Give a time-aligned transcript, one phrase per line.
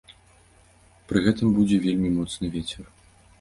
[1.11, 2.83] Пры гэтым будзе вельмі моцны вецер.